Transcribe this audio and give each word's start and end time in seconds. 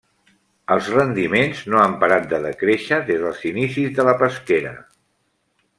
Els 0.75 0.87
rendiments 0.93 1.61
no 1.73 1.81
han 1.83 1.93
parat 2.05 2.25
de 2.33 2.41
decréixer 2.47 3.01
des 3.11 3.23
dels 3.27 3.45
inicis 3.53 3.95
de 4.01 4.11
la 4.11 4.19
pesquera. 4.25 4.75